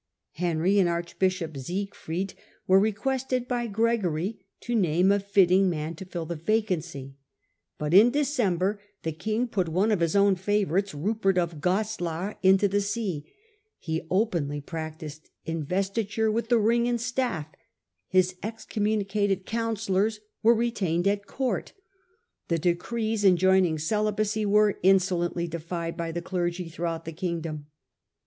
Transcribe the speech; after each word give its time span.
Henry 0.31 0.79
and 0.79 0.89
archbishop 0.89 1.55
Sieg 1.55 1.93
fried 1.93 2.33
were 2.65 2.79
requested 2.79 3.47
by 3.47 3.67
Gregory 3.67 4.39
to 4.61 4.73
name 4.73 5.11
a 5.11 5.19
fitting 5.19 5.69
man 5.69 5.93
to 5.93 6.05
fill 6.05 6.25
the 6.25 6.35
vacancy, 6.35 7.17
but 7.77 7.93
in 7.93 8.09
December 8.09 8.81
the 9.03 9.11
king 9.11 9.47
put 9.47 9.69
one 9.69 9.89
vof 9.89 10.01
his 10.01 10.15
own 10.15 10.35
favourites, 10.35 10.95
Rupert 10.95 11.37
of 11.37 11.61
Goslar, 11.61 12.35
into 12.41 12.67
the 12.67 12.81
see; 12.81 13.31
ne 13.87 14.01
openly 14.09 14.59
practised 14.59 15.29
investiture 15.45 16.31
with 16.31 16.49
the 16.49 16.57
ring 16.57 16.87
and 16.87 16.99
staff, 16.99 17.53
his 18.07 18.35
excommunicated 18.41 19.45
counsellors 19.45 20.19
were 20.41 20.55
retained 20.55 21.07
at 21.07 21.27
court, 21.27 21.73
the 22.47 22.57
decrees 22.57 23.23
enjoining 23.23 23.77
celibacy 23.77 24.47
were 24.47 24.79
insolently 24.81 25.47
defied 25.47 25.95
by 25.95 26.11
leclergy 26.11 26.69
throughout 26.71 27.05
the 27.05 27.13
kingdom. 27.13 27.67